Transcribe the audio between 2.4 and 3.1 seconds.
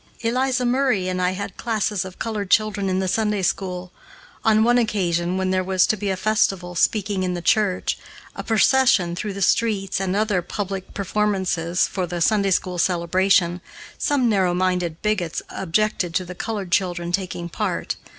children in the